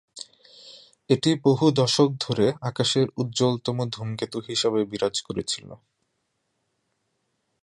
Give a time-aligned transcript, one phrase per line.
[1.09, 5.69] এটি বহু দশক ধরে আকাশের উজ্জ্বলতম ধূমকেতু হিসেবে বিরাজ করেছিল।